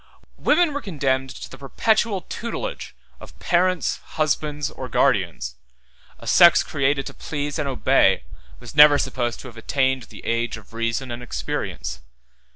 [0.39, 5.57] Women were condemned to the perpetual tutelage of parents, husbands, or guardians;
[6.17, 8.23] a sex created to please and obey
[8.59, 11.99] was never supposed to have attained the age of reason and experience.